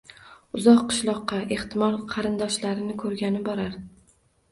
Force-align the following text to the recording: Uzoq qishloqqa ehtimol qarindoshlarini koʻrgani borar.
Uzoq 0.59 0.79
qishloqqa 0.93 1.41
ehtimol 1.55 1.97
qarindoshlarini 2.13 2.97
koʻrgani 3.05 3.43
borar. 3.51 3.77